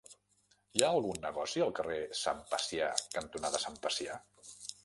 [0.77, 4.21] Hi ha algun negoci al carrer Sant Pacià cantonada Sant Pacià?